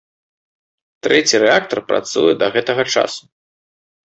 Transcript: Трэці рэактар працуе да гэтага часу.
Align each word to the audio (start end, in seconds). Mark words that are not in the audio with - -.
Трэці 1.07 1.41
рэактар 1.45 1.79
працуе 1.91 2.33
да 2.45 2.53
гэтага 2.57 2.83
часу. 2.95 3.23